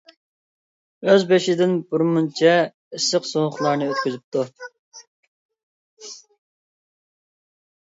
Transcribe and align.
ئۆز 1.09 1.25
بېشىدىن 1.31 1.75
بىرمۇنچە 1.91 2.55
ئىسسىق- 2.61 3.29
سوغۇقلارنى 3.33 3.91
ئۆتكۈزۈپتۇ. 3.91 4.49